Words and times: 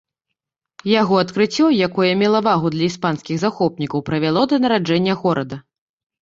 Яго 0.91 1.17
адкрыццё, 1.23 1.65
якое 1.87 2.09
мела 2.21 2.39
вагу 2.47 2.71
для 2.77 2.85
іспанскіх 2.93 3.39
захопнікаў, 3.43 4.03
прывяло 4.09 4.41
да 4.55 4.61
нараджэння 4.65 5.13
горада. 5.23 5.61